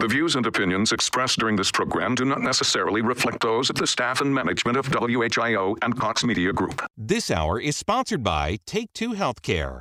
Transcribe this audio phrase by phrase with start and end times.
[0.00, 3.86] The views and opinions expressed during this program do not necessarily reflect those of the
[3.86, 6.86] staff and management of WHIO and Cox Media Group.
[6.96, 9.80] This hour is sponsored by Take Two Healthcare.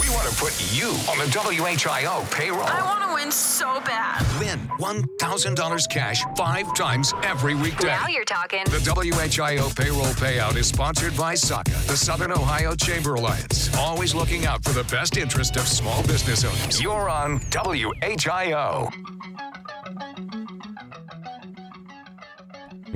[0.00, 2.62] We want to put you on the WHIO payroll.
[2.62, 4.24] I want to win so bad.
[4.38, 7.88] Win $1,000 cash five times every weekday.
[7.88, 8.62] Now you're talking.
[8.66, 13.74] The WHIO payroll payout is sponsored by SACA, the Southern Ohio Chamber Alliance.
[13.76, 16.80] Always looking out for the best interest of small business owners.
[16.80, 18.92] You're on WHIO.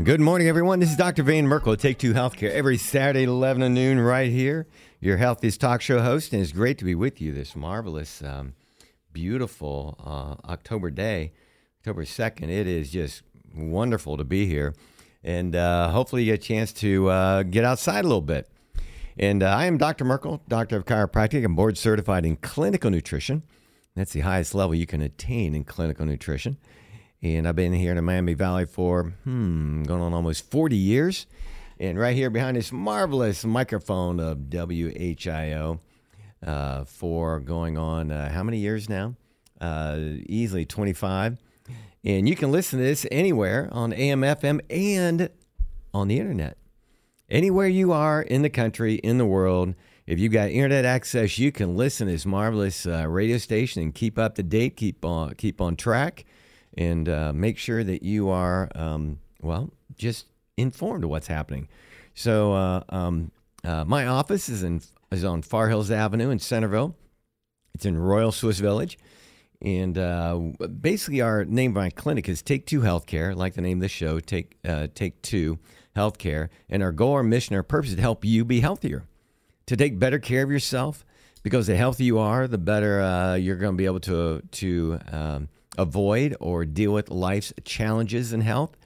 [0.02, 0.80] Good morning, everyone.
[0.80, 1.22] This is Dr.
[1.22, 4.66] Van Merkel Take Two Healthcare every Saturday at 11 to noon right here.
[5.00, 8.54] Your healthiest talk show host, and it's great to be with you this marvelous, um,
[9.12, 11.32] beautiful uh, October day,
[11.78, 12.48] October 2nd.
[12.50, 13.22] It is just
[13.54, 14.74] wonderful to be here,
[15.22, 18.48] and uh, hopefully you get a chance to uh, get outside a little bit.
[19.16, 20.04] And uh, I am Dr.
[20.04, 21.44] Merkel, Doctor of Chiropractic.
[21.44, 23.44] I'm board certified in clinical nutrition.
[23.94, 26.58] That's the highest level you can attain in clinical nutrition.
[27.24, 31.26] And I've been here in the Miami Valley for, hmm, going on almost 40 years.
[31.80, 35.80] And right here behind this marvelous microphone of WHIO
[36.46, 39.14] uh, for going on uh, how many years now?
[39.58, 41.38] Uh, easily 25.
[42.04, 45.30] And you can listen to this anywhere on AM, FM, and
[45.94, 46.58] on the internet.
[47.30, 49.74] Anywhere you are in the country, in the world,
[50.06, 53.94] if you've got internet access, you can listen to this marvelous uh, radio station and
[53.94, 56.26] keep up to date, keep on, keep on track
[56.76, 61.68] and uh, make sure that you are, um, well, just informed of what's happening.
[62.14, 63.30] So, uh, um,
[63.64, 66.96] uh, my office is in is on Far Hills Avenue in Centerville.
[67.74, 68.98] It's in Royal Swiss Village,
[69.62, 70.38] and uh,
[70.80, 73.88] basically our name of my clinic is Take Two Healthcare, like the name of the
[73.88, 75.58] show, Take uh, Take Two
[75.96, 76.50] Healthcare.
[76.68, 79.04] And our goal, our mission, our purpose is to help you be healthier,
[79.66, 81.04] to take better care of yourself.
[81.42, 84.98] Because the healthier you are, the better uh, you're going to be able to to
[85.12, 88.76] um, avoid or deal with life's challenges in health.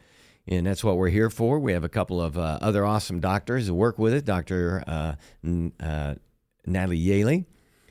[0.47, 1.58] And that's what we're here for.
[1.58, 4.25] We have a couple of uh, other awesome doctors who work with it.
[4.25, 4.83] Dr.
[4.86, 5.14] Uh,
[5.80, 6.14] uh,
[6.67, 7.45] Natalie Yaley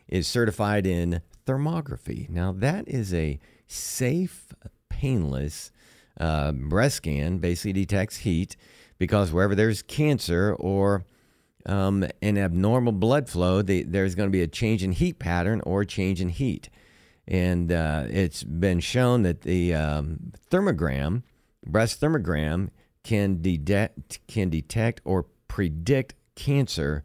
[0.08, 2.28] is certified in thermography.
[2.30, 4.54] Now, that is a safe,
[4.90, 5.72] painless
[6.20, 8.56] uh, breast scan, basically detects heat
[8.98, 11.06] because wherever there's cancer or
[11.68, 15.86] um, an abnormal blood flow, there's going to be a change in heat pattern or
[15.86, 16.70] change in heat.
[17.28, 21.24] And uh, it's been shown that the um, thermogram,
[21.66, 22.70] breast thermogram,
[23.04, 27.04] can detect, can detect or predict cancer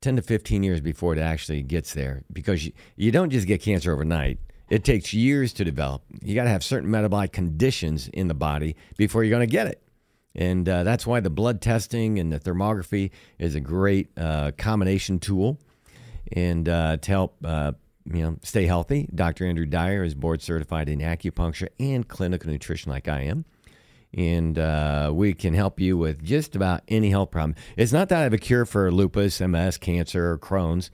[0.00, 3.62] 10 to 15 years before it actually gets there because you, you don't just get
[3.62, 4.38] cancer overnight.
[4.68, 6.02] It takes years to develop.
[6.22, 9.66] You got to have certain metabolic conditions in the body before you're going to get
[9.66, 9.82] it.
[10.34, 15.18] And uh, that's why the blood testing and the thermography is a great uh, combination
[15.18, 15.58] tool
[16.32, 17.72] and uh, to help uh,
[18.04, 19.08] you know, stay healthy.
[19.14, 19.46] Dr.
[19.46, 23.44] Andrew Dyer is board certified in acupuncture and clinical nutrition, like I am.
[24.14, 27.54] And uh, we can help you with just about any health problem.
[27.76, 30.90] It's not that I have a cure for lupus, MS, cancer, or Crohn's,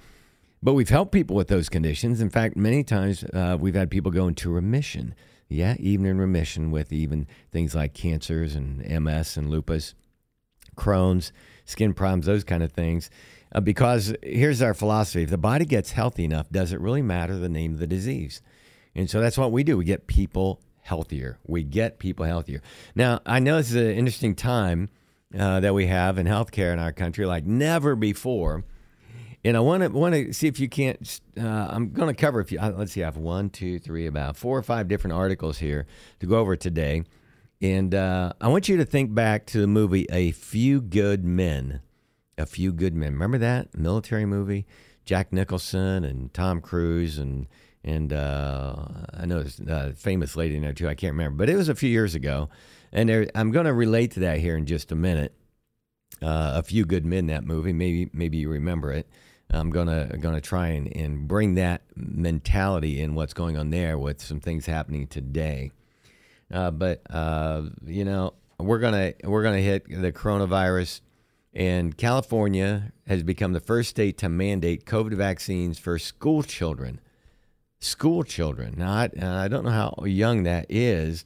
[0.62, 2.20] but we've helped people with those conditions.
[2.20, 5.14] In fact, many times uh, we've had people go into remission.
[5.48, 9.94] Yeah, even in remission with even things like cancers and MS and lupus,
[10.76, 11.32] Crohn's,
[11.64, 13.10] skin problems, those kind of things.
[13.53, 17.36] Uh, because here's our philosophy if the body gets healthy enough, does it really matter
[17.36, 18.42] the name of the disease?
[18.94, 19.76] And so that's what we do.
[19.76, 21.38] We get people healthier.
[21.47, 22.62] We get people healthier.
[22.94, 24.88] Now, I know this is an interesting time
[25.38, 28.64] uh, that we have in healthcare in our country like never before.
[29.44, 31.20] And I want to want to see if you can't.
[31.38, 32.58] Uh, I'm going to cover a few.
[32.58, 33.03] Uh, let's see.
[33.03, 35.87] I have one, two, three, about four or five different articles here
[36.20, 37.04] to go over today.
[37.60, 41.81] And uh, I want you to think back to the movie A Few Good Men.
[42.38, 43.12] A Few Good Men.
[43.12, 44.66] Remember that military movie?
[45.04, 47.47] Jack Nicholson and Tom Cruise and
[47.84, 48.76] and uh,
[49.15, 50.88] I know there's a famous lady in there too.
[50.88, 52.50] I can't remember, but it was a few years ago.
[52.93, 55.34] And there, I'm going to relate to that here in just a minute.
[56.21, 57.72] Uh, a few good men that movie.
[57.72, 59.09] Maybe maybe you remember it.
[59.50, 64.20] I'm gonna gonna try and, and bring that mentality in what's going on there with
[64.20, 65.70] some things happening today.
[66.53, 71.00] Uh, but uh, you know we're gonna we're gonna hit the coronavirus
[71.54, 77.00] and California has become the first state to mandate COVID vaccines for school children.
[77.80, 78.74] School children.
[78.76, 81.24] Now, I, I don't know how young that is,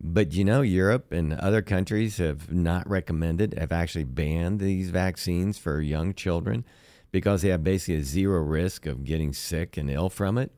[0.00, 5.58] but you know, Europe and other countries have not recommended, have actually banned these vaccines
[5.58, 6.64] for young children
[7.12, 10.50] because they have basically a zero risk of getting sick and ill from it.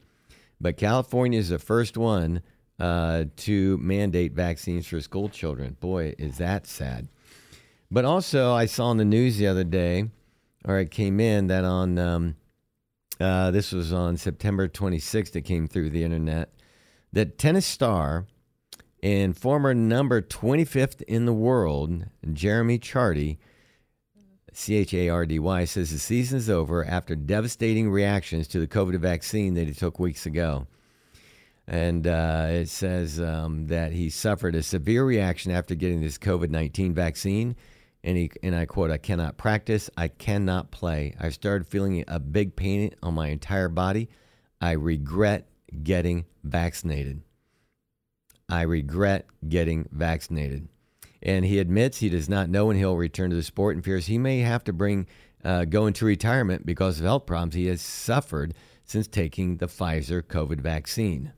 [0.61, 2.41] But California is the first one
[2.79, 5.77] uh, to mandate vaccines for school children.
[5.79, 7.09] Boy, is that sad.
[7.91, 10.11] But also, I saw in the news the other day,
[10.65, 12.37] or it came in that on um,
[13.21, 15.37] uh, this was on September 26th.
[15.37, 16.51] It came through the internet
[17.13, 18.27] that tennis star
[19.03, 23.37] And former number 25th in the world, Jeremy Chardy,
[24.53, 28.61] C H A R D Y, says the season is over after devastating reactions to
[28.61, 30.67] the COVID vaccine that he took weeks ago.
[31.67, 36.51] And uh, it says um, that he suffered a severe reaction after getting this COVID
[36.51, 37.57] 19 vaccine.
[38.05, 39.89] And, he, and I quote, I cannot practice.
[39.97, 41.15] I cannot play.
[41.19, 44.11] I started feeling a big pain on my entire body.
[44.61, 45.49] I regret
[45.83, 47.23] getting vaccinated.
[48.49, 50.69] I regret getting vaccinated.
[51.23, 54.07] And he admits he does not know when he'll return to the sport and fears
[54.07, 55.07] he may have to bring
[55.43, 58.55] uh, go into retirement because of health problems he has suffered
[58.85, 61.33] since taking the Pfizer COVID vaccine.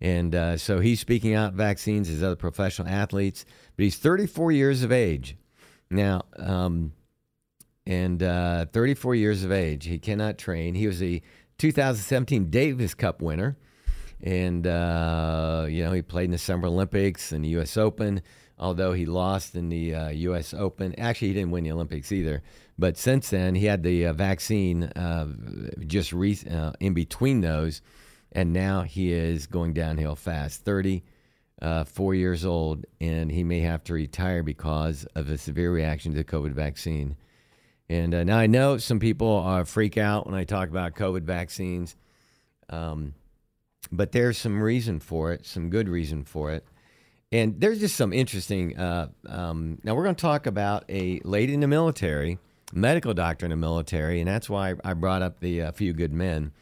[0.00, 3.44] And uh, so he's speaking out vaccines as other professional athletes,
[3.76, 5.36] but he's 34 years of age.
[5.90, 6.92] Now, um,
[7.86, 9.86] and uh, 34 years of age.
[9.86, 10.74] He cannot train.
[10.74, 11.22] He was a
[11.58, 13.56] 2017 Davis Cup winner.
[14.22, 17.76] And, uh, you know, he played in the Summer Olympics and the U.S.
[17.76, 18.20] Open,
[18.58, 20.52] although he lost in the uh, U.S.
[20.52, 20.94] Open.
[20.98, 22.42] Actually, he didn't win the Olympics either.
[22.78, 25.28] But since then, he had the uh, vaccine uh,
[25.86, 27.80] just re- uh, in between those
[28.32, 30.64] and now he is going downhill fast.
[30.64, 31.02] 30,
[31.60, 36.12] uh, four years old, and he may have to retire because of a severe reaction
[36.12, 37.16] to the COVID vaccine.
[37.88, 41.22] And uh, now I know some people uh, freak out when I talk about COVID
[41.22, 41.96] vaccines,
[42.68, 43.14] um,
[43.90, 46.64] but there's some reason for it, some good reason for it.
[47.32, 48.76] And there's just some interesting.
[48.78, 52.38] Uh, um, now we're going to talk about a lady in the military,
[52.72, 56.12] medical doctor in the military, and that's why I brought up the uh, Few Good
[56.12, 56.52] Men.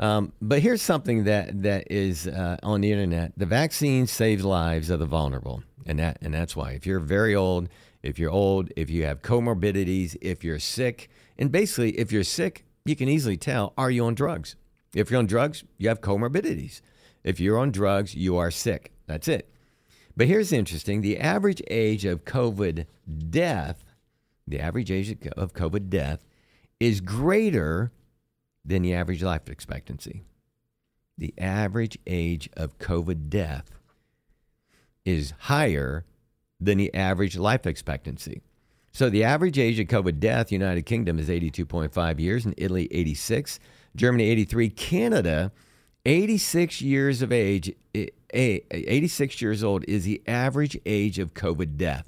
[0.00, 4.88] Um, but here's something that that is uh, on the internet: the vaccine saves lives
[4.88, 6.72] of the vulnerable, and that and that's why.
[6.72, 7.68] If you're very old,
[8.02, 12.64] if you're old, if you have comorbidities, if you're sick, and basically, if you're sick,
[12.86, 14.56] you can easily tell: are you on drugs?
[14.94, 16.80] If you're on drugs, you have comorbidities.
[17.22, 18.92] If you're on drugs, you are sick.
[19.06, 19.52] That's it.
[20.16, 22.86] But here's interesting: the average age of COVID
[23.28, 23.84] death,
[24.48, 26.24] the average age of COVID death,
[26.80, 27.92] is greater
[28.64, 30.22] than the average life expectancy.
[31.18, 33.78] The average age of COVID death
[35.04, 36.04] is higher
[36.60, 38.42] than the average life expectancy.
[38.92, 43.60] So the average age of COVID death, United Kingdom is 82.5 years, and Italy 86,
[43.96, 45.52] Germany 83, Canada
[46.04, 47.72] 86 years of age,
[48.32, 52.06] 86 years old is the average age of COVID death.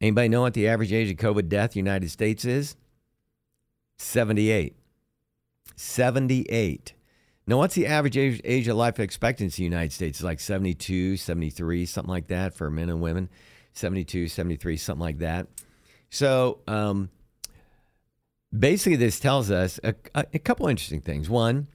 [0.00, 2.76] Anybody know what the average age of COVID death United States is?
[3.98, 4.76] 78.
[5.78, 6.92] 78.
[7.46, 10.18] Now, what's the average age, age of life expectancy in the United States?
[10.18, 13.28] It's like 72, 73, something like that for men and women.
[13.74, 15.46] 72, 73, something like that.
[16.10, 17.10] So, um,
[18.56, 21.30] basically, this tells us a, a, couple interesting things.
[21.30, 21.68] One,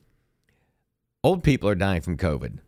[1.24, 2.60] old people are dying from COVID.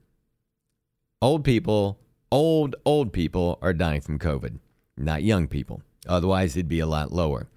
[1.21, 1.99] Old people,
[2.31, 4.59] old, old people are dying from COVID,
[4.97, 5.81] not young people.
[6.07, 7.47] Otherwise, it'd be a lot lower.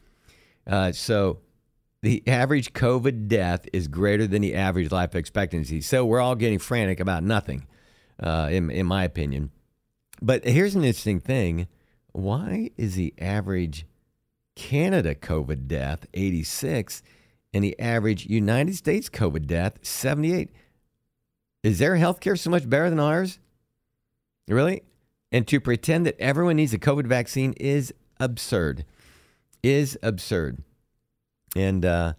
[0.67, 1.39] Uh, so,
[2.03, 5.81] the average COVID death is greater than the average life expectancy.
[5.81, 7.67] So we're all getting frantic about nothing,
[8.23, 9.51] uh, in, in my opinion.
[10.23, 11.67] But here's an interesting thing
[12.13, 13.87] why is the average
[14.57, 17.03] Canada COVID death 86
[17.53, 20.51] and the average United States COVID death 78?
[21.65, 23.39] Is their healthcare so much better than ours?
[24.47, 24.83] Really?
[25.31, 28.85] And to pretend that everyone needs a COVID vaccine is absurd.
[29.63, 30.63] Is absurd.
[31.57, 32.15] And uh,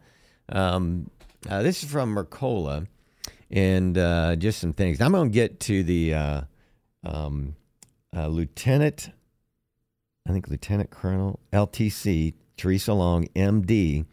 [0.49, 1.09] um,
[1.47, 2.87] uh, this is from Mercola,
[3.51, 5.01] and uh, just some things.
[5.01, 6.41] I'm going to get to the uh,
[7.03, 7.55] um,
[8.15, 9.11] uh, Lieutenant,
[10.27, 14.05] I think Lieutenant Colonel LTC Theresa Long, MD,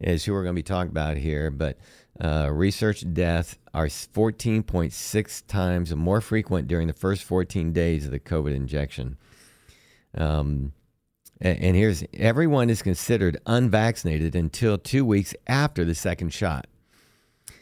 [0.00, 1.50] is who we're going to be talking about here.
[1.50, 1.78] But
[2.20, 8.20] uh, research deaths are 14.6 times more frequent during the first 14 days of the
[8.20, 9.16] COVID injection.
[10.14, 10.72] Um,
[11.42, 16.66] and here's everyone is considered unvaccinated until two weeks after the second shot.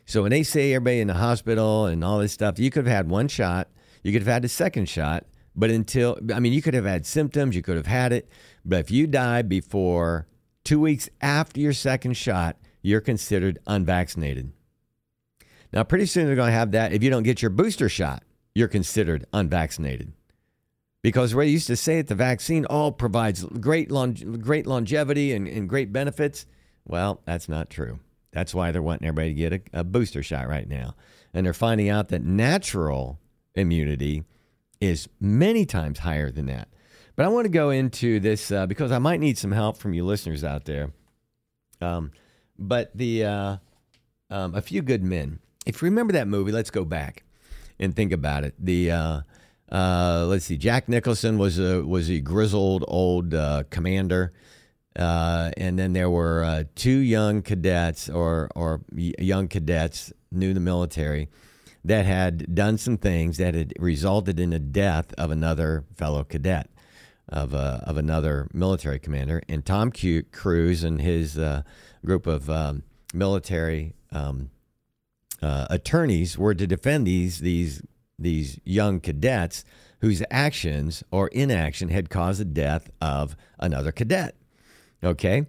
[0.04, 2.94] So when they say everybody in the hospital and all this stuff, you could have
[2.94, 3.68] had one shot,
[4.02, 5.24] you could have had the second shot,
[5.56, 8.28] but until, I mean, you could have had symptoms, you could have had it,
[8.64, 10.26] but if you die before
[10.64, 14.52] two weeks after your second shot, you're considered unvaccinated.
[15.72, 16.92] Now, pretty soon they're going to have that.
[16.92, 20.12] If you don't get your booster shot, you're considered unvaccinated.
[21.02, 25.48] Because they used to say that the vaccine all provides great, long, great longevity and,
[25.48, 26.46] and great benefits.
[26.86, 28.00] Well, that's not true.
[28.32, 30.94] That's why they're wanting everybody to get a, a booster shot right now.
[31.32, 33.18] And they're finding out that natural
[33.54, 34.24] immunity
[34.80, 36.68] is many times higher than that.
[37.16, 39.94] But I want to go into this uh, because I might need some help from
[39.94, 40.92] you listeners out there.
[41.80, 42.12] Um,
[42.58, 43.56] but the uh,
[44.30, 45.38] um, a few good men.
[45.66, 47.24] If you remember that movie, let's go back.
[47.80, 48.54] and think about it.
[48.58, 49.20] The uh,
[49.70, 54.32] uh, let's see, Jack Nicholson was a was a grizzled old uh, commander,
[54.96, 60.54] uh, and then there were uh, two young cadets or or young cadets new to
[60.54, 61.28] the military
[61.84, 66.68] that had done some things that had resulted in the death of another fellow cadet
[67.28, 71.62] of uh, of another military commander, and Tom Q- Cruise and his uh,
[72.04, 72.82] group of um,
[73.14, 74.50] military um,
[75.40, 77.82] attorneys were to defend these these
[78.20, 79.64] these young cadets
[80.00, 84.34] whose actions or inaction had caused the death of another cadet.
[85.02, 85.46] Okay.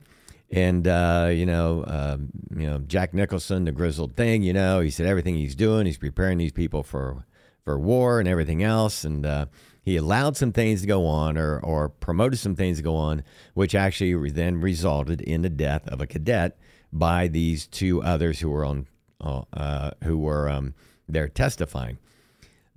[0.51, 4.43] And uh, you know, um, you know Jack Nicholson, the grizzled thing.
[4.43, 7.25] You know, he said everything he's doing, he's preparing these people for
[7.63, 9.05] for war and everything else.
[9.05, 9.45] And uh,
[9.81, 13.23] he allowed some things to go on, or or promoted some things to go on,
[13.53, 16.57] which actually then resulted in the death of a cadet
[16.91, 18.87] by these two others who were on
[19.21, 20.73] uh, uh, who were um,
[21.07, 21.97] there testifying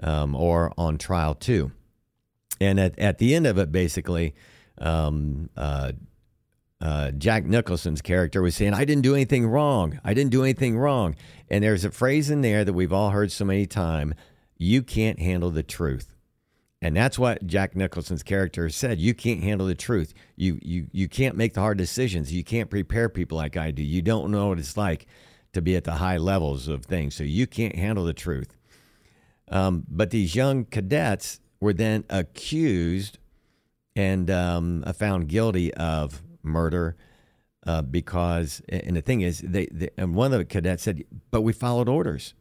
[0.03, 1.73] um, or on trial too.
[2.61, 4.35] And at, at the end of it, basically,
[4.79, 5.93] um, uh,
[6.81, 10.01] uh, Jack Nicholson's character was saying, I didn't do anything wrong.
[10.05, 11.17] I didn't do anything wrong.
[11.49, 14.15] And there's a phrase in there that we've all heard so many times
[14.57, 16.15] you can't handle the truth.
[16.83, 18.99] And that's what Jack Nicholson's character said.
[18.99, 20.13] You can't handle the truth.
[20.37, 22.33] You, you, you can't make the hard decisions.
[22.33, 23.83] You can't prepare people like I do.
[23.83, 25.07] You don't know what it's like
[25.55, 27.15] to be at the high levels of things.
[27.15, 28.55] So you can't handle the truth.
[29.49, 33.19] Um, but these young cadets were then accused
[33.97, 36.97] and um, found guilty of murder
[37.67, 41.43] uh, because, and the thing is, they, they, and one of the cadets said, "But
[41.43, 42.35] we followed orders.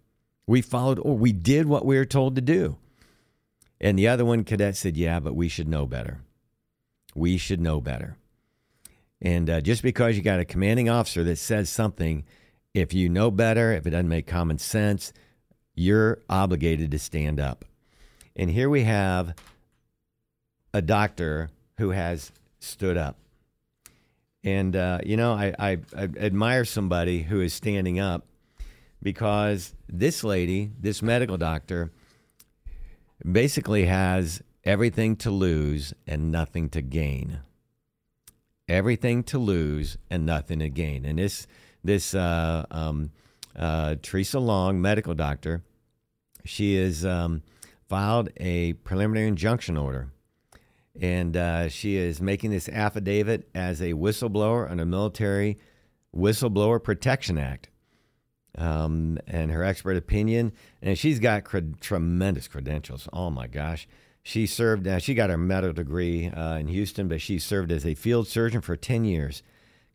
[0.45, 2.77] We followed, or we did what we were told to do."
[3.79, 6.21] And the other one cadet said, "Yeah, but we should know better.
[7.15, 8.17] We should know better."
[9.21, 12.25] And uh, just because you got a commanding officer that says something,
[12.73, 15.13] if you know better, if it doesn't make common sense,
[15.75, 17.65] you're obligated to stand up.
[18.35, 19.35] And here we have
[20.73, 23.17] a doctor who has stood up.
[24.43, 28.25] And, uh, you know, I, I, I admire somebody who is standing up
[29.01, 31.91] because this lady, this medical doctor,
[33.29, 37.39] basically has everything to lose and nothing to gain.
[38.67, 41.05] Everything to lose and nothing to gain.
[41.05, 41.47] And this,
[41.83, 43.11] this uh, um,
[43.55, 45.63] uh, Theresa Long, medical doctor,
[46.45, 47.43] she has um,
[47.87, 50.09] filed a preliminary injunction order.
[50.99, 55.57] And uh, she is making this affidavit as a whistleblower under Military
[56.15, 57.69] Whistleblower Protection Act.
[58.55, 63.09] Um, and her expert opinion, and she's got cred- tremendous credentials.
[63.11, 63.87] Oh my gosh.
[64.21, 67.83] She served, uh, she got her medical degree uh, in Houston, but she served as
[67.83, 69.41] a field surgeon for 10 years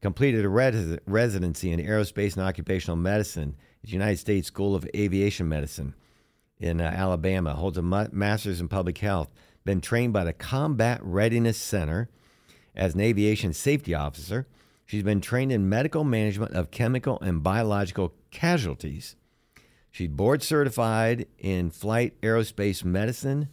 [0.01, 4.89] completed a res- residency in aerospace and occupational medicine at the United States School of
[4.95, 5.95] Aviation Medicine
[6.61, 9.33] in uh, Alabama, holds a master's in public health,
[9.65, 12.09] been trained by the Combat Readiness Center
[12.75, 14.47] as an aviation safety officer.
[14.87, 19.17] She's been trained in medical management of chemical and biological casualties.
[19.91, 23.49] She's board certified in flight aerospace medicine.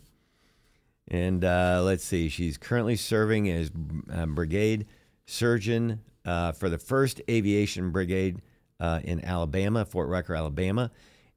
[1.07, 3.71] And uh, let's see, she's currently serving as
[4.11, 4.87] uh, brigade
[5.25, 8.41] surgeon uh, for the 1st Aviation Brigade
[8.79, 10.91] uh, in Alabama, Fort Rucker, Alabama.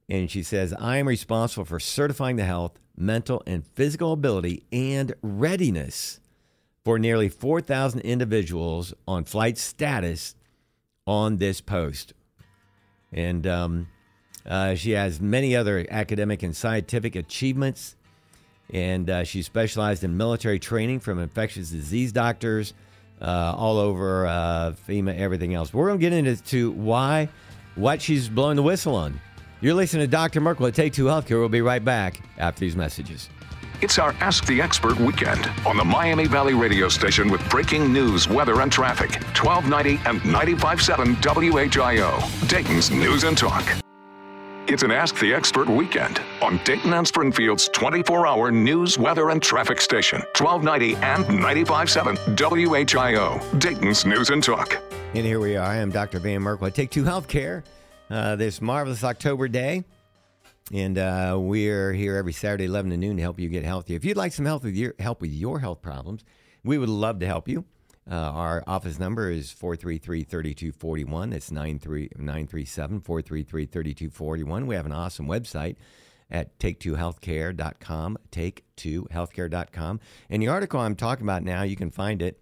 [0.09, 5.13] And she says, I am responsible for certifying the health, mental, and physical ability and
[5.21, 6.19] readiness
[6.83, 10.35] for nearly 4,000 individuals on flight status
[11.05, 12.13] on this post.
[13.11, 13.87] And um,
[14.45, 17.95] uh, she has many other academic and scientific achievements.
[18.71, 22.73] And uh, she specialized in military training from infectious disease doctors
[23.21, 25.73] uh, all over uh, FEMA, everything else.
[25.73, 27.29] We're going to get into why,
[27.75, 29.19] what she's blowing the whistle on.
[29.61, 30.39] You're listening to Dr.
[30.39, 31.39] Merkel at Take Two Healthcare.
[31.39, 33.29] We'll be right back after these messages.
[33.81, 38.27] It's our Ask the Expert weekend on the Miami Valley radio station with breaking news,
[38.27, 39.11] weather, and traffic.
[39.41, 41.15] 1290 and 95.7
[41.69, 43.63] WHIO, Dayton's News and Talk.
[44.71, 49.41] It's an Ask the Expert weekend on Dayton and Springfield's 24 hour news, weather, and
[49.41, 54.79] traffic station, 1290 and 95.7 WHIO, Dayton's News and Talk.
[55.15, 55.65] And here we are.
[55.65, 56.19] I am Dr.
[56.19, 57.63] Van Merkel at Take Two Healthcare
[58.11, 59.85] uh, this marvelous October day.
[60.71, 63.95] And uh, we're here every Saturday, 11 to noon, to help you get healthy.
[63.95, 66.23] If you'd like some help with your, help with your health problems,
[66.63, 67.65] we would love to help you.
[68.09, 71.29] Uh, our office number is 433 3241.
[71.29, 74.67] That's 937 433 3241.
[74.67, 75.75] We have an awesome website
[76.31, 79.99] at take2healthcare.com, take2healthcare.com.
[80.29, 82.39] And the article I'm talking about now, you can find it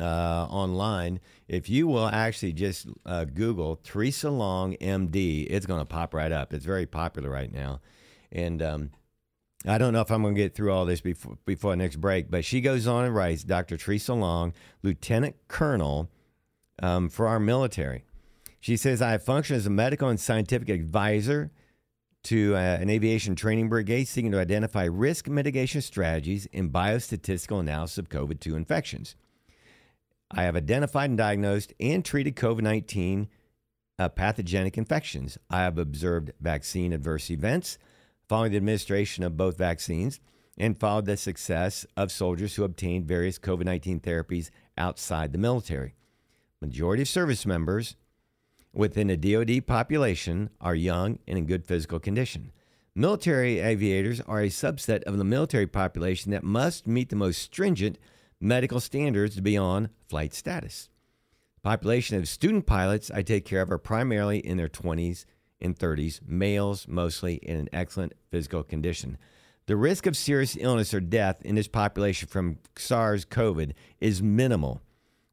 [0.00, 1.20] uh, online.
[1.48, 6.32] If you will actually just uh, Google Theresa Long MD, it's going to pop right
[6.32, 6.54] up.
[6.54, 7.80] It's very popular right now.
[8.30, 8.90] And um,
[9.66, 12.30] I don't know if I'm going to get through all this before before next break,
[12.30, 13.76] but she goes on and writes, Dr.
[13.76, 16.08] Theresa Long, Lieutenant Colonel
[16.80, 18.04] um, for our military.
[18.60, 21.50] She says, I function as a medical and scientific advisor
[22.24, 27.98] to uh, an aviation training brigade seeking to identify risk mitigation strategies in biostatistical analysis
[27.98, 29.16] of COVID 2 infections.
[30.30, 33.28] I have identified and diagnosed and treated COVID 19
[33.98, 35.38] uh, pathogenic infections.
[35.50, 37.78] I have observed vaccine adverse events
[38.28, 40.20] following the administration of both vaccines
[40.58, 45.94] and followed the success of soldiers who obtained various COVID 19 therapies outside the military.
[46.60, 47.96] Majority of service members
[48.72, 52.52] within the DoD population are young and in good physical condition.
[52.94, 57.96] Military aviators are a subset of the military population that must meet the most stringent
[58.40, 60.88] medical standards to be on flight status.
[61.56, 65.24] The population of student pilots I take care of are primarily in their 20s
[65.60, 69.18] and 30s, males mostly in an excellent physical condition.
[69.66, 74.80] The risk of serious illness or death in this population from SARS CoV is minimal,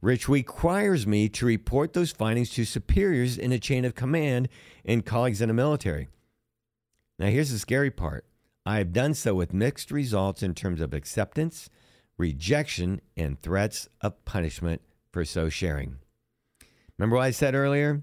[0.00, 4.48] which requires me to report those findings to superiors in a chain of command
[4.82, 6.08] and colleagues in the military.
[7.18, 8.24] Now, here's the scary part
[8.64, 11.68] I have done so with mixed results in terms of acceptance,
[12.16, 14.80] rejection, and threats of punishment
[15.12, 15.98] for so sharing.
[16.96, 18.00] Remember what I said earlier?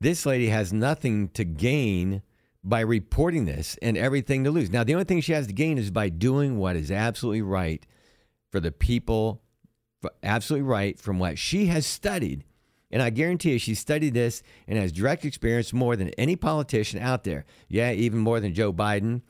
[0.00, 2.22] This lady has nothing to gain
[2.64, 4.70] by reporting this and everything to lose.
[4.70, 7.84] Now, the only thing she has to gain is by doing what is absolutely right
[8.50, 9.42] for the people,
[10.22, 12.44] absolutely right from what she has studied.
[12.90, 16.98] And I guarantee you, she studied this and has direct experience more than any politician
[16.98, 17.44] out there.
[17.68, 19.20] Yeah, even more than Joe Biden,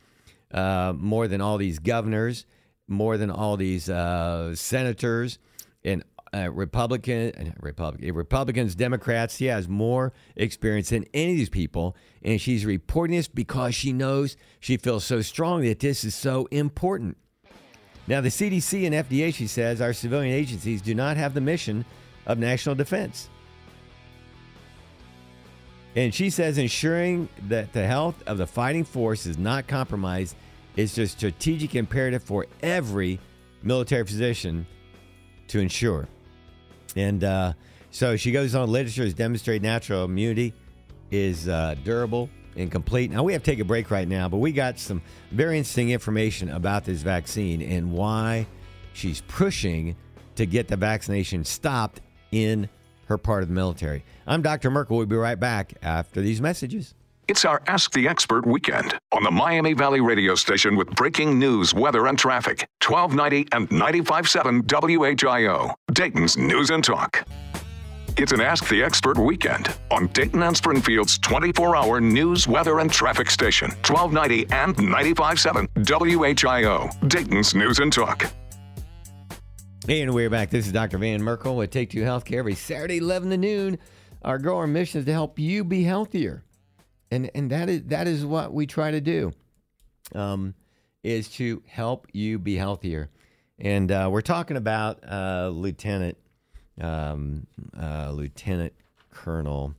[0.54, 2.46] uh, more than all these governors,
[2.87, 5.38] more than all these uh, senators,
[5.85, 9.36] and uh, Republican, uh, Republican, Republicans, Democrats.
[9.36, 13.92] She has more experience than any of these people, and she's reporting this because she
[13.92, 17.16] knows she feels so strongly that this is so important.
[18.06, 21.84] Now, the CDC and FDA, she says, our civilian agencies do not have the mission
[22.26, 23.28] of national defense.
[25.96, 30.36] And she says ensuring that the health of the fighting force is not compromised
[30.76, 33.18] is a strategic imperative for every
[33.62, 34.66] military physician
[35.48, 36.06] to ensure.
[36.96, 37.53] And uh,
[37.90, 40.55] so she goes on literature has demonstrated natural immunity
[41.11, 43.11] is uh, durable and complete.
[43.11, 45.90] Now, we have to take a break right now, but we got some very interesting
[45.90, 48.46] information about this vaccine and why
[48.92, 49.96] she's pushing
[50.37, 52.00] to get the vaccination stopped
[52.33, 52.68] in
[53.07, 54.05] her part of the military.
[54.26, 54.70] I'm Dr.
[54.70, 54.96] Merkel.
[54.96, 56.94] We'll be right back after these messages.
[57.30, 61.72] It's our Ask the Expert weekend on the Miami Valley radio station with breaking news,
[61.72, 62.66] weather, and traffic.
[62.84, 67.24] 1290 and 95.7 WHIO, Dayton's News and Talk.
[68.16, 72.90] It's an Ask the Expert weekend on Dayton and Springfield's 24 hour news, weather, and
[72.90, 73.70] traffic station.
[73.86, 78.28] 1290 and 95.7 WHIO, Dayton's News and Talk.
[79.88, 80.50] And we're back.
[80.50, 80.98] This is Dr.
[80.98, 83.78] Van Merkel with Take Two Healthcare every Saturday, 11 to noon.
[84.22, 86.42] Our goal, our mission is to help you be healthier
[87.11, 89.33] and and that is that is what we try to do
[90.14, 90.55] um,
[91.03, 93.11] is to help you be healthier.
[93.59, 96.16] And uh, we're talking about uh, lieutenant
[96.81, 97.46] um,
[97.79, 98.73] uh, lieutenant
[99.11, 99.75] colonel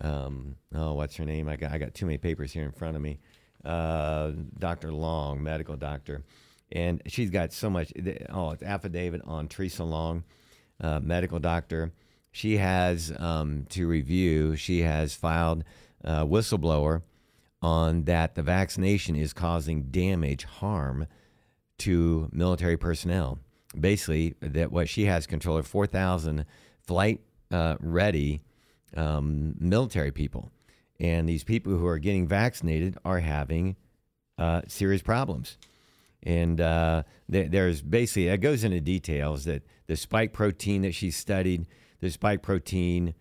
[0.00, 1.48] um, oh what's her name?
[1.48, 3.18] I got, I got too many papers here in front of me.
[3.64, 6.24] Uh, dr long medical doctor.
[6.72, 7.92] And she's got so much
[8.30, 10.24] oh it's affidavit on teresa long
[10.80, 11.92] uh, medical doctor.
[12.32, 14.56] She has um, to review.
[14.56, 15.64] She has filed
[16.04, 17.02] uh, whistleblower
[17.62, 21.06] on that the vaccination is causing damage, harm
[21.78, 23.38] to military personnel.
[23.78, 26.44] Basically, that what she has control of 4,000
[26.86, 28.42] flight uh, ready
[28.96, 30.50] um, military people.
[30.98, 33.76] And these people who are getting vaccinated are having
[34.38, 35.56] uh, serious problems.
[36.22, 41.10] And uh, th- there's basically, it goes into details that the spike protein that she
[41.10, 41.66] studied,
[42.00, 43.14] the spike protein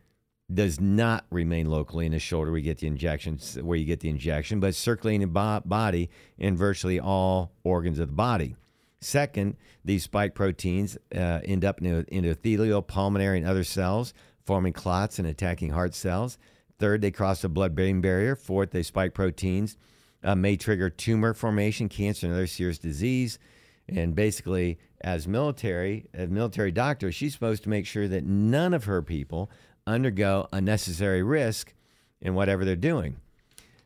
[0.52, 2.52] does not remain locally in the shoulder.
[2.52, 6.58] We get the injections where you get the injection, but circulating the bo- body in
[6.58, 8.56] virtually all organs of the body.
[9.02, 14.14] Second, these spike proteins uh, end up in endothelial, pulmonary, and other cells,
[14.46, 16.38] forming clots and attacking heart cells.
[16.80, 18.36] Third, they cross the blood brain barrier.
[18.36, 19.78] Fourth, they spike proteins
[20.24, 23.40] uh, may trigger tumor formation, cancer, and other serious disease.
[23.88, 28.84] And basically, as military, as military doctor, she's supposed to make sure that none of
[28.84, 29.50] her people
[29.89, 31.73] undergo unnecessary risk
[32.21, 33.17] in whatever they're doing.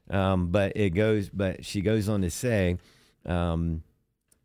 [0.09, 2.77] Um, but it goes, but she goes on to say,
[3.25, 3.83] um,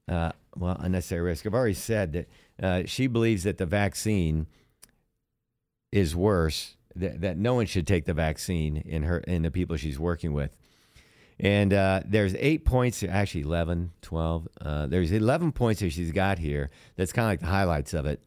[0.09, 1.47] uh, well, unnecessary risk.
[1.47, 2.29] I've already said that
[2.63, 4.47] uh, she believes that the vaccine
[5.93, 6.77] is worse.
[6.97, 10.33] That, that no one should take the vaccine in her in the people she's working
[10.33, 10.51] with.
[11.39, 14.49] And uh, there's eight points, actually 11, 12.
[14.61, 16.71] Uh, there's 11 points that she's got here.
[16.97, 18.21] That's kind of like the highlights of it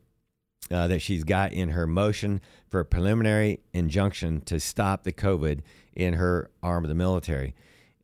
[0.70, 5.62] uh, that she's got in her motion for a preliminary injunction to stop the COVID
[5.94, 7.56] in her arm of the military.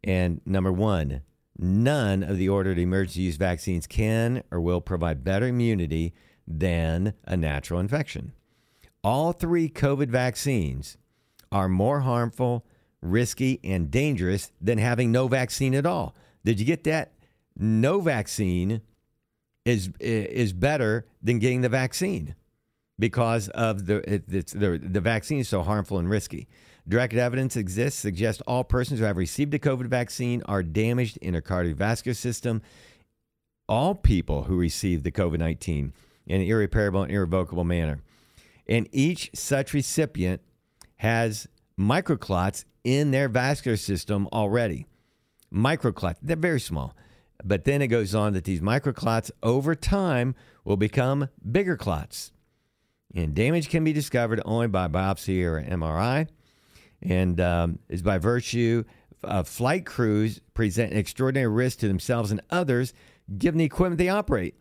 [0.03, 1.21] And number one,
[1.57, 6.13] none of the ordered emergency use vaccines can or will provide better immunity
[6.47, 8.33] than a natural infection.
[9.03, 10.97] All three COVID vaccines
[11.51, 12.65] are more harmful
[13.01, 16.15] risky, and dangerous than having no vaccine at all.
[16.43, 17.13] Did you get that?
[17.57, 18.81] No vaccine
[19.65, 22.35] is is better than getting the vaccine
[22.99, 26.47] because of the it's, the the vaccine is so harmful and risky.
[26.87, 31.33] Direct evidence exists suggests all persons who have received a COVID vaccine are damaged in
[31.33, 32.61] their cardiovascular system.
[33.67, 35.93] All people who receive the COVID 19
[36.27, 38.01] in an irreparable and irrevocable manner.
[38.67, 40.41] And each such recipient
[40.97, 41.47] has
[41.79, 44.85] microclots in their vascular system already.
[45.53, 46.93] Microclots, they're very small.
[47.43, 52.31] But then it goes on that these microclots over time will become bigger clots.
[53.17, 56.27] And damage can be discovered only by biopsy or MRI.
[57.01, 58.83] And um, is by virtue
[59.23, 62.93] of flight crews present an extraordinary risk to themselves and others
[63.35, 64.53] given the equipment they operate.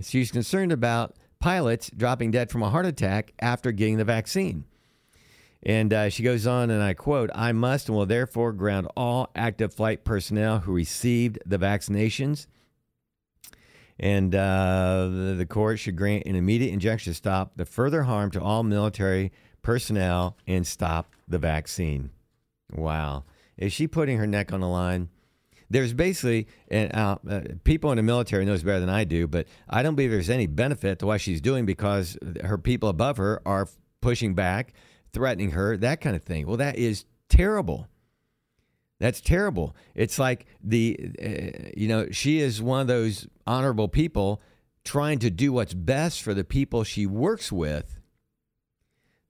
[0.00, 4.66] She's concerned about pilots dropping dead from a heart attack after getting the vaccine.
[5.64, 9.30] And uh, she goes on, and I quote, I must and will therefore ground all
[9.34, 12.46] active flight personnel who received the vaccinations.
[13.98, 18.40] And uh, the, court should grant an immediate injunction to stop the further harm to
[18.40, 19.32] all military
[19.62, 22.10] personnel and stop the vaccine.
[22.72, 23.24] Wow.
[23.56, 25.08] Is she putting her neck on the line?
[25.70, 29.48] There's basically, and uh, uh, people in the military knows better than I do, but
[29.68, 33.40] I don't believe there's any benefit to what she's doing because her people above her
[33.46, 33.66] are
[34.00, 34.74] pushing back
[35.12, 36.46] threatening her, that kind of thing.
[36.46, 37.88] Well, that is terrible.
[38.98, 39.76] That's terrible.
[39.94, 44.40] It's like the, uh, you know, she is one of those honorable people
[44.84, 48.00] trying to do what's best for the people she works with.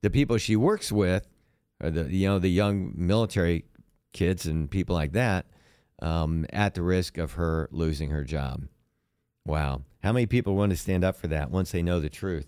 [0.02, 1.26] The people she works with,
[1.82, 3.64] are the you know the young military
[4.12, 5.46] kids and people like that,
[6.00, 8.68] um, at the risk of her losing her job.
[9.46, 12.46] Wow, how many people want to stand up for that once they know the truth?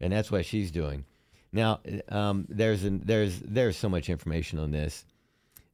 [0.00, 1.04] And that's what she's doing.
[1.52, 1.80] Now,
[2.10, 5.04] um, there's an, there's there's so much information on this,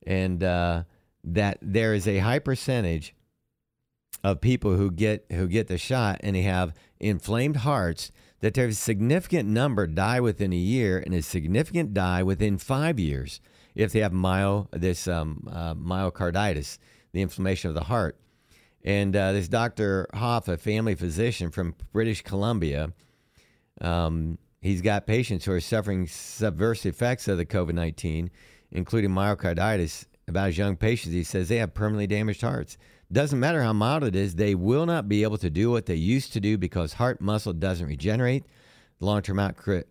[0.07, 0.85] and uh,
[1.25, 3.15] that there is a high percentage
[4.23, 8.11] of people who get who get the shot and they have inflamed hearts.
[8.41, 13.01] That there's a significant number die within a year, and a significant die within five
[13.01, 13.41] years
[13.75, 16.79] if they have myo this um, uh, myocarditis,
[17.13, 18.19] the inflammation of the heart.
[18.85, 20.07] And uh, this Dr.
[20.15, 22.93] Hoffe, a family physician from British Columbia,
[23.81, 28.31] um, He's got patients who are suffering subversive effects of the COVID 19,
[28.71, 30.07] including myocarditis.
[30.29, 32.77] About his young patients, he says they have permanently damaged hearts.
[33.13, 35.95] Doesn't matter how mild it is, they will not be able to do what they
[35.95, 38.45] used to do because heart muscle doesn't regenerate.
[38.99, 39.39] The long term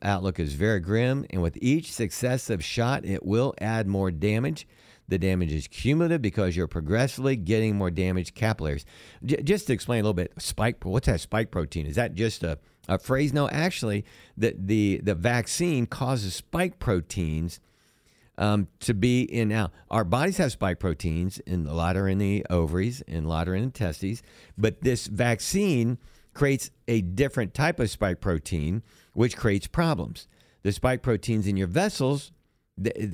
[0.02, 4.68] outlook is very grim, and with each successive shot, it will add more damage.
[5.08, 8.86] The damage is cumulative because you're progressively getting more damaged capillaries.
[9.24, 10.84] J- just to explain a little bit, spike.
[10.84, 11.86] What's that spike protein?
[11.86, 12.58] Is that just a
[12.88, 13.34] a phrase.
[13.34, 14.06] No, actually,
[14.38, 17.60] the the the vaccine causes spike proteins
[18.38, 19.50] um, to be in.
[19.50, 23.30] Now, our bodies have spike proteins, and a lot are in the ovaries, and a
[23.30, 24.22] lot are in the testes.
[24.58, 25.98] But this vaccine
[26.34, 30.28] creates a different type of spike protein, which creates problems.
[30.64, 32.32] The spike proteins in your vessels,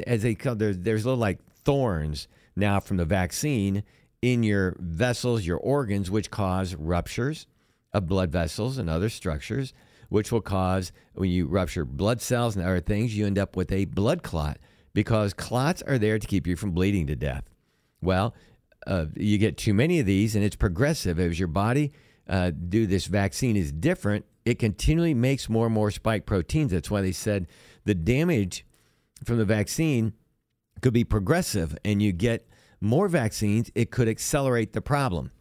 [0.08, 3.84] as they call, there's there's little like thorns now from the vaccine
[4.22, 7.48] in your vessels, your organs, which cause ruptures
[7.94, 9.74] of blood vessels and other structures,
[10.10, 13.72] which will cause, when you rupture blood cells and other things, you end up with
[13.72, 14.58] a blood clot
[14.94, 17.44] because clots are there to keep you from bleeding to death.
[18.02, 18.34] Well,
[18.88, 21.20] uh, you get too many of these and it's progressive.
[21.20, 21.94] As your body
[22.28, 26.72] uh, do this vaccine is different, it continually makes more and more spike proteins.
[26.72, 27.48] That's why they said
[27.86, 28.66] the damage
[29.24, 30.14] from the vaccine
[30.82, 32.48] could be progressive and you get
[32.82, 35.32] more vaccines, it could accelerate the problem.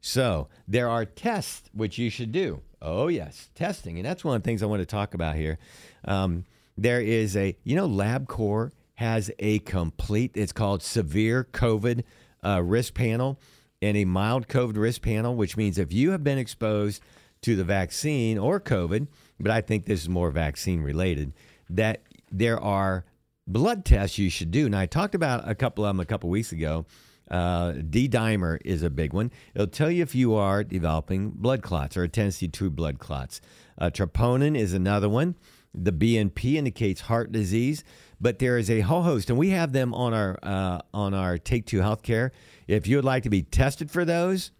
[0.00, 2.62] So there are tests which you should do.
[2.82, 3.96] Oh, yes, testing.
[3.98, 5.58] And that's one of the things I want to talk about here.
[6.04, 6.44] Um,
[6.76, 12.02] there is a, you know, LabCorp has a complete, it's called severe COVID
[12.44, 13.38] uh, risk panel
[13.80, 17.00] and a mild COVID risk panel, which means if you have been exposed
[17.42, 19.06] to the vaccine or COVID,
[19.38, 21.32] but I think this is more vaccine related,
[21.70, 23.04] that there are
[23.46, 24.66] blood tests you should do.
[24.66, 26.84] And I talked about a couple of them a couple weeks ago.
[27.30, 29.30] Uh, D dimer is a big one.
[29.54, 33.40] It'll tell you if you are developing blood clots or a tendency to blood clots.
[33.78, 35.36] Uh, troponin is another one.
[35.72, 37.84] The BNP indicates heart disease,
[38.20, 41.38] but there is a whole host, and we have them on our uh, on our
[41.38, 42.30] Take Two Healthcare.
[42.66, 44.50] If you would like to be tested for those,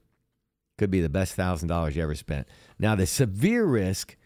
[0.78, 2.46] could be the best thousand dollars you ever spent.
[2.78, 4.16] Now, the severe risk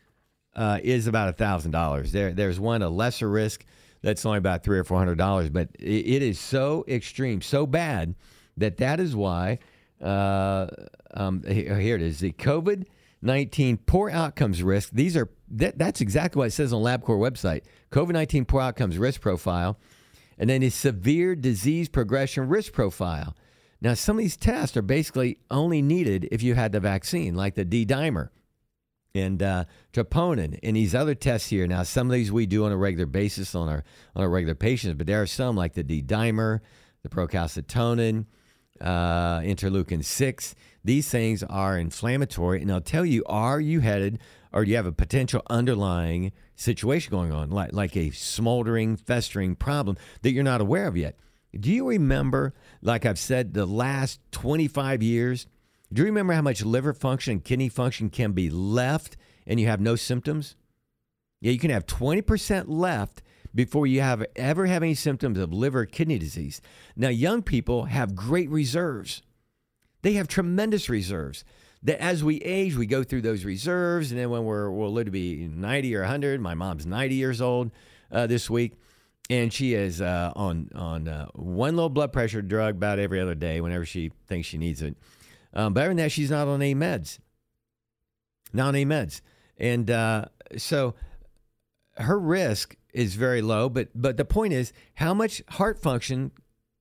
[0.55, 2.13] uh, is about a thousand dollars.
[2.13, 3.65] There, there's one a lesser risk
[4.03, 7.67] that's only about three or four hundred dollars, but it, it is so extreme, so
[7.67, 8.15] bad
[8.57, 9.59] that that is why.
[10.01, 10.67] Uh,
[11.15, 12.85] um, here, it is: the COVID
[13.23, 14.91] nineteen poor outcomes risk.
[14.93, 17.63] These are that, that's exactly what it says on LabCorp website.
[17.91, 19.79] COVID nineteen poor outcomes risk profile,
[20.39, 23.37] and then a severe disease progression risk profile.
[23.81, 27.55] Now, some of these tests are basically only needed if you had the vaccine, like
[27.57, 28.29] the D dimer
[29.15, 31.67] and uh, troponin and these other tests here.
[31.67, 33.85] Now, some of these we do on a regular basis on our
[34.15, 36.61] on our regular patients, but there are some like the D dimer,
[37.03, 38.27] the procalcitonin,
[38.81, 40.55] uh, interleukin six.
[40.85, 44.21] These things are inflammatory, and they'll tell you: Are you headed,
[44.53, 49.57] or do you have a potential underlying situation going on, like like a smoldering, festering
[49.57, 51.17] problem that you're not aware of yet?
[51.59, 55.47] Do you remember, like I've said, the last 25 years?
[55.93, 59.67] Do you remember how much liver function and kidney function can be left and you
[59.67, 60.57] have no symptoms?
[61.43, 63.23] Yeah, you can have 20% left
[63.55, 66.63] before you have ever have any symptoms of liver kidney disease.
[66.97, 69.23] Now, young people have great reserves.
[70.03, 71.45] They have tremendous reserves.
[71.85, 75.11] That as we age, we go through those reserves, and then when we're we'll live
[75.11, 77.73] be 90 or 100, my mom's 90 years old
[78.11, 78.75] uh, this week
[79.31, 83.35] and she is uh, on on uh, one low blood pressure drug about every other
[83.35, 84.97] day whenever she thinks she needs it.
[85.55, 87.19] Um, but other than that, she's not on any meds.
[88.53, 89.23] Not on any meds,
[89.57, 90.27] and uh,
[90.59, 90.95] so
[91.97, 93.69] her risk is very low.
[93.69, 96.33] But but the point is, how much heart function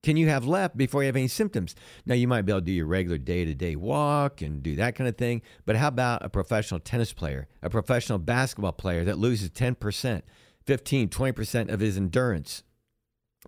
[0.04, 1.76] can you have left before you have any symptoms?
[2.06, 4.76] Now you might be able to do your regular day to day walk and do
[4.76, 5.42] that kind of thing.
[5.66, 10.26] But how about a professional tennis player, a professional basketball player that loses ten percent?
[10.66, 12.64] 15, 20% of his endurance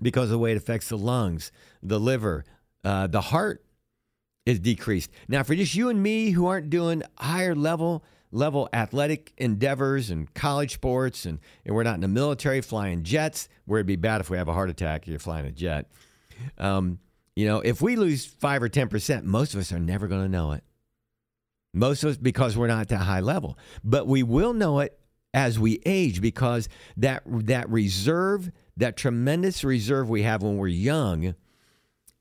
[0.02, 2.44] because of the way it affects the lungs, the liver,
[2.84, 3.64] uh, the heart
[4.46, 5.12] is decreased.
[5.28, 10.34] Now, for just you and me who aren't doing higher level level athletic endeavors and
[10.34, 14.22] college sports, and, and we're not in the military flying jets, where it'd be bad
[14.22, 15.88] if we have a heart attack, you're flying a jet.
[16.58, 17.00] Um,
[17.36, 20.30] you know, if we lose five or 10%, most of us are never going to
[20.30, 20.64] know it.
[21.74, 23.58] Most of us, because we're not at that high level.
[23.84, 25.00] But we will know it
[25.34, 31.34] as we age because that that reserve, that tremendous reserve we have when we're young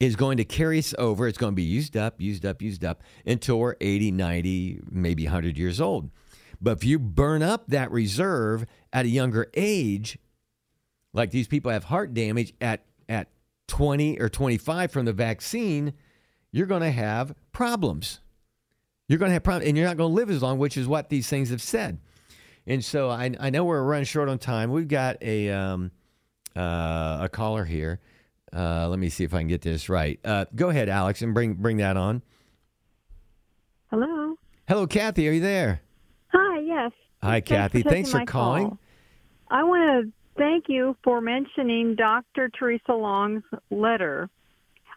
[0.01, 1.29] is going to carry us over.
[1.29, 5.25] It's going to be used up, used up, used up until we're 80, 90, maybe
[5.25, 6.11] 100 years old.
[6.61, 10.18] But if you burn up that reserve at a younger age,
[11.12, 13.29] like these people have heart damage at at
[13.68, 15.92] 20 or 25 from the vaccine,
[16.51, 18.20] you're going to have problems.
[19.09, 20.87] You're going to have problems and you're not going to live as long, which is
[20.87, 21.98] what these things have said.
[22.66, 24.70] And so I, I know we're running short on time.
[24.70, 25.90] We've got a um,
[26.55, 28.01] uh, a caller here.
[28.55, 30.20] Uh, let me see if I can get this right.
[30.25, 32.22] Uh, go ahead, Alex, and bring bring that on.
[33.90, 34.37] Hello.
[34.68, 35.29] Hello, Kathy.
[35.29, 35.81] Are you there?
[36.29, 36.61] Hi.
[36.61, 36.92] Yes.
[37.22, 37.83] Hi, Thanks Kathy.
[37.83, 38.68] For Thanks for calling.
[38.68, 38.79] Call.
[39.51, 42.51] I want to thank you for mentioning Dr.
[42.59, 44.29] Theresa Long's letter.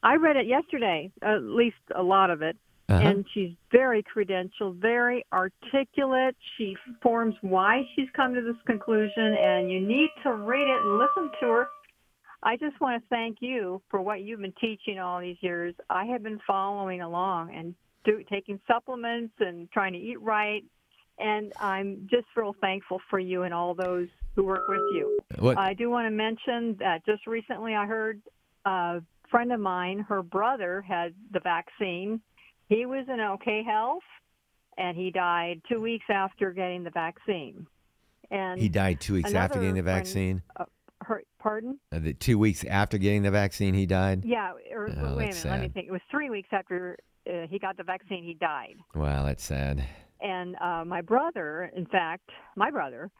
[0.03, 2.57] I read it yesterday, at least a lot of it,
[2.89, 3.01] Uh-huh.
[3.01, 6.35] and she's very credentialed, very articulate.
[6.57, 10.97] She forms why she's come to this conclusion, and you need to read it and
[10.99, 11.67] listen to her.
[12.43, 15.73] I just want to thank you for what you've been teaching all these years.
[15.89, 20.63] I have been following along and do, taking supplements and trying to eat right,
[21.19, 25.17] and I'm just real thankful for you and all those who work with you.
[25.39, 25.57] What?
[25.57, 28.21] I do want to mention that just recently I heard
[28.65, 29.01] a
[29.31, 32.21] friend of mine, her brother had the vaccine.
[32.67, 34.03] He was in okay health,
[34.77, 37.65] and he died two weeks after getting the vaccine.
[38.31, 40.41] And he died two weeks after getting the another friend- vaccine.
[40.59, 40.65] uh,
[41.01, 41.79] her, pardon?
[41.91, 44.25] Uh, the two weeks after getting the vaccine, he died.
[44.25, 44.53] Yeah.
[44.73, 45.31] Or, Oh, wait a minute.
[45.33, 45.87] that's Let me think.
[45.87, 46.97] It was three weeks after
[47.29, 48.23] uh, he got the vaccine.
[48.23, 48.75] He died.
[48.95, 49.85] Wow, that's sad.
[50.21, 53.11] And uh, my brother, in fact, my brother,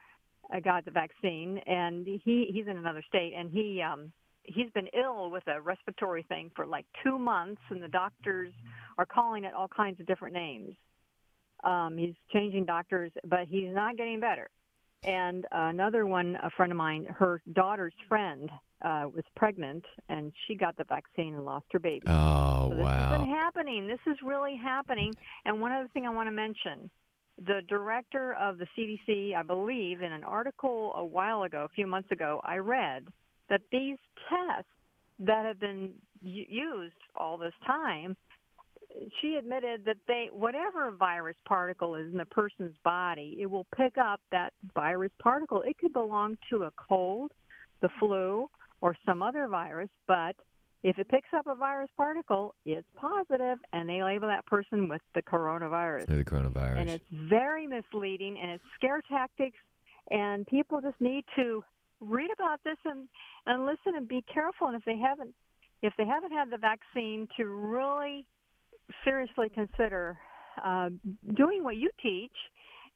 [0.54, 4.12] uh, got the vaccine, and he he's in another state, and he um,
[4.44, 8.52] he's been ill with a respiratory thing for like two months, and the doctors
[8.98, 10.74] are calling it all kinds of different names.
[11.64, 14.48] Um, he's changing doctors, but he's not getting better.
[15.04, 18.50] And uh, another one, a friend of mine, her daughter's friend
[18.82, 22.06] uh, was pregnant, and she got the vaccine and lost her baby.
[22.06, 23.42] Oh, So this has been wow.
[23.42, 23.86] happening.
[23.86, 25.16] This is really happening.
[25.44, 26.90] And one other thing I want to mention
[27.38, 31.86] the director of the CDC, I believe, in an article a while ago, a few
[31.86, 33.06] months ago, I read
[33.50, 34.70] that these tests
[35.20, 38.16] that have been used all this time,
[39.20, 43.98] she admitted that they, whatever virus particle is in the person's body, it will pick
[43.98, 45.62] up that virus particle.
[45.62, 47.32] It could belong to a cold,
[47.82, 48.48] the flu,
[48.86, 50.36] or some other virus, but
[50.84, 55.00] if it picks up a virus particle, it's positive, and they label that person with
[55.16, 56.06] the coronavirus.
[56.06, 56.78] The coronavirus.
[56.80, 59.58] And it's very misleading, and it's scare tactics,
[60.12, 61.64] and people just need to
[62.00, 63.08] read about this and,
[63.46, 64.68] and listen and be careful.
[64.68, 65.34] And if they haven't,
[65.82, 68.24] if they haven't had the vaccine, to really
[69.04, 70.16] seriously consider
[70.64, 70.90] uh,
[71.34, 72.38] doing what you teach.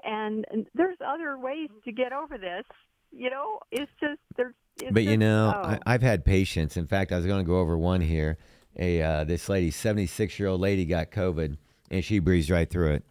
[0.04, 2.66] And, and there's other ways to get over this.
[3.10, 4.54] You know, it's just there's.
[4.82, 5.60] It's But you just- know, oh.
[5.68, 6.76] I, I've had patients.
[6.76, 8.38] In fact, I was going to go over one here.
[8.78, 11.56] A uh, this lady, seventy six year old lady, got COVID,
[11.90, 13.04] and she breezed right through it.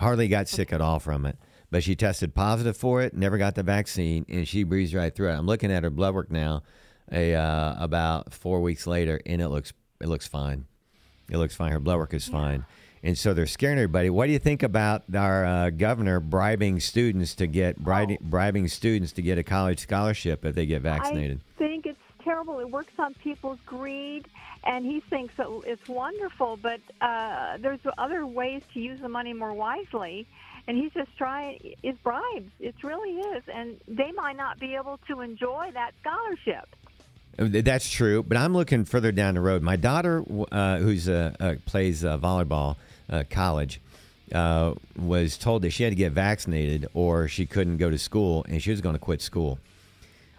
[0.00, 1.36] Hardly got sick at all from it,
[1.70, 3.14] but she tested positive for it.
[3.14, 5.34] Never got the vaccine, and she breezed right through it.
[5.34, 6.62] I'm looking at her blood work now,
[7.12, 10.64] a uh, about four weeks later, and it looks it looks fine.
[11.30, 11.72] It looks fine.
[11.72, 12.64] Her blood work is fine.
[13.04, 14.10] And so they're scaring everybody.
[14.10, 19.12] What do you think about our uh, governor bribing students to get bribing, bribing students
[19.14, 21.40] to get a college scholarship if they get vaccinated?
[21.56, 22.60] I think it's terrible.
[22.60, 24.28] It works on people's greed,
[24.62, 26.56] and he thinks it's wonderful.
[26.62, 30.28] But uh, there's other ways to use the money more wisely,
[30.68, 31.74] and he's just trying.
[31.82, 32.52] It's bribes.
[32.60, 36.68] It really is, and they might not be able to enjoy that scholarship.
[37.36, 39.62] Uh, That's true, but I'm looking further down the road.
[39.62, 42.76] My daughter, uh, who's uh, plays uh, volleyball,
[43.12, 43.80] uh, college,
[44.34, 48.44] uh, was told that she had to get vaccinated or she couldn't go to school,
[48.48, 49.58] and she was going to quit school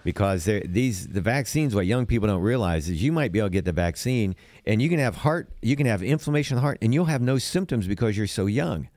[0.03, 1.73] because these the vaccines.
[1.75, 4.81] What young people don't realize is you might be able to get the vaccine, and
[4.81, 7.37] you can have heart, you can have inflammation of the heart, and you'll have no
[7.37, 8.89] symptoms because you're so young.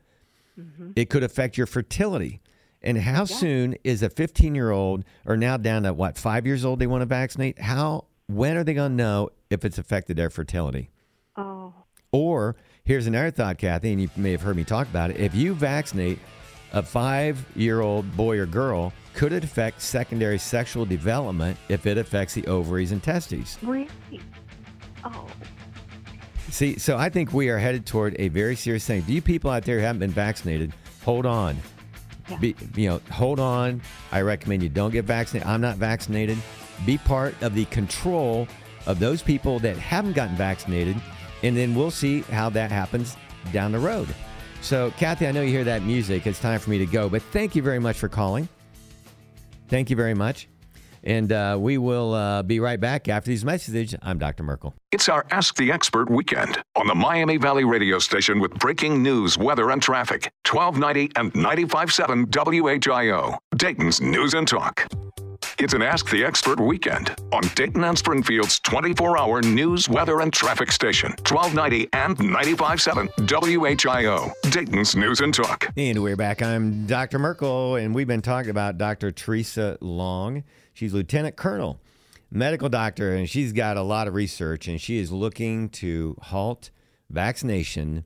[0.97, 2.41] It could affect your fertility.
[2.83, 6.65] And how soon is a 15 year old, or now down to what, five years
[6.65, 7.59] old, they want to vaccinate?
[7.59, 10.91] How, when are they going to know if it's affected their fertility?
[11.37, 11.75] Oh,
[12.13, 15.19] Or here's another thought, Kathy, and you may have heard me talk about it.
[15.19, 16.19] If you vaccinate
[16.73, 21.99] a five year old boy or girl, could it affect secondary sexual development if it
[21.99, 23.59] affects the ovaries and testes?
[23.63, 23.89] really?
[25.05, 25.27] Oh,
[26.49, 29.03] See, so I think we are headed toward a very serious thing.
[29.03, 30.73] Do you people out there who haven't been vaccinated,
[31.05, 31.57] hold on.
[32.29, 32.39] Yeah.
[32.39, 33.83] Be, you know, hold on.
[34.13, 35.49] I recommend you don't get vaccinated.
[35.49, 36.39] I'm not vaccinated.
[36.85, 38.49] Be part of the control
[38.87, 40.97] of those people that haven't gotten vaccinated,
[41.47, 43.17] and then we'll see how that happens
[43.53, 44.09] down the road.
[44.61, 46.27] So, Kathy, I know you hear that music.
[46.27, 48.49] It's time for me to go, but thank you very much for calling.
[49.69, 50.49] Thank you very much.
[51.07, 53.95] And uh, we will uh, be right back after these messages.
[54.03, 54.43] I'm Dr.
[54.43, 54.75] Merkel.
[54.91, 59.39] It's our Ask the Expert weekend on the Miami Valley radio station with breaking news,
[59.39, 60.33] weather, and traffic.
[60.51, 64.93] 1290 and 95.7 WHIO, Dayton's News and Talk.
[65.59, 70.33] It's an Ask the Expert weekend on Dayton and Springfield's 24 hour news, weather, and
[70.33, 71.11] traffic station.
[71.11, 75.71] 1290 and 95.7 WHIO, Dayton's News and Talk.
[75.77, 76.43] And we're back.
[76.43, 77.21] I'm Dr.
[77.21, 79.13] Merkel, and we've been talking about Dr.
[79.13, 80.43] Theresa Long.
[80.77, 81.81] She's Lieutenant Colonel,
[82.31, 86.71] medical doctor, and she's got a lot of research, and she is looking to halt
[87.09, 88.05] vaccination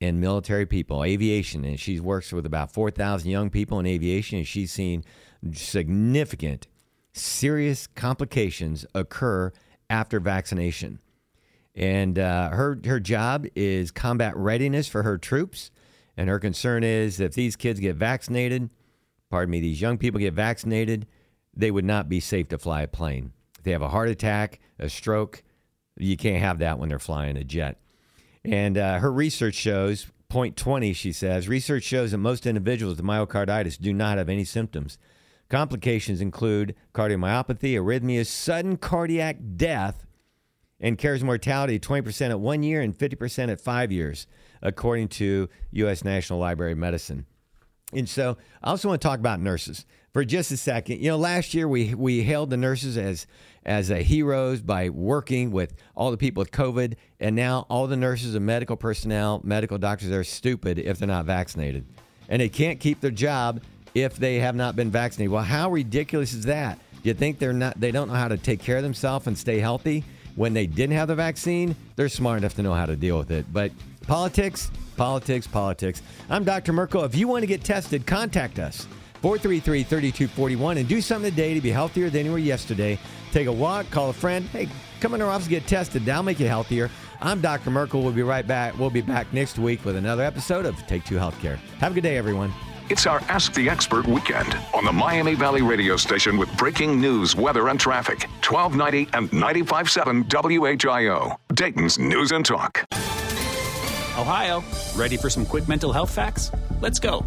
[0.00, 4.46] in military people, aviation, and she works with about 4,000 young people in aviation, and
[4.46, 5.04] she's seen
[5.52, 6.68] significant,
[7.12, 9.52] serious complications occur
[9.90, 11.00] after vaccination.
[11.74, 15.70] And uh, her her job is combat readiness for her troops,
[16.16, 18.70] and her concern is if these kids get vaccinated,
[19.28, 21.06] pardon me, these young people get vaccinated,
[21.56, 23.32] they would not be safe to fly a plane.
[23.58, 25.42] If they have a heart attack, a stroke,
[25.96, 27.80] you can't have that when they're flying a jet.
[28.44, 33.04] And uh, her research shows, point 20, she says, research shows that most individuals with
[33.04, 34.98] myocarditis do not have any symptoms.
[35.48, 40.06] Complications include cardiomyopathy, arrhythmias, sudden cardiac death,
[40.78, 44.26] and carries mortality 20% at one year and 50% at five years,
[44.60, 46.04] according to U.S.
[46.04, 47.24] National Library of Medicine.
[47.92, 49.86] And so I also want to talk about nurses
[50.16, 51.02] for just a second.
[51.02, 53.26] You know, last year we we hailed the nurses as
[53.66, 57.98] as uh, heroes by working with all the people with COVID, and now all the
[57.98, 61.84] nurses and medical personnel, medical doctors are stupid if they're not vaccinated,
[62.30, 63.60] and they can't keep their job
[63.94, 65.30] if they have not been vaccinated.
[65.30, 66.78] Well, how ridiculous is that?
[67.02, 67.78] You think they're not?
[67.78, 70.02] They don't know how to take care of themselves and stay healthy
[70.34, 71.76] when they didn't have the vaccine?
[71.96, 73.70] They're smart enough to know how to deal with it, but
[74.06, 74.70] politics.
[74.96, 76.00] Politics, politics.
[76.30, 76.72] I'm Dr.
[76.72, 77.04] Merkel.
[77.04, 78.86] If you want to get tested, contact us.
[79.26, 82.96] 433 3241 and do something today to be healthier than you were yesterday.
[83.32, 84.46] Take a walk, call a friend.
[84.50, 84.68] Hey,
[85.00, 86.04] come in our office, get tested.
[86.04, 86.92] That'll make you healthier.
[87.20, 87.72] I'm Dr.
[87.72, 88.02] Merkel.
[88.02, 88.78] We'll be right back.
[88.78, 91.56] We'll be back next week with another episode of Take Two Healthcare.
[91.80, 92.52] Have a good day, everyone.
[92.88, 97.34] It's our Ask the Expert weekend on the Miami Valley radio station with breaking news,
[97.34, 98.28] weather, and traffic.
[98.48, 100.28] 1290 and 95.7
[100.78, 101.36] WHIO.
[101.52, 102.86] Dayton's News and Talk.
[104.16, 104.62] Ohio,
[104.94, 106.52] ready for some quick mental health facts?
[106.80, 107.26] Let's go.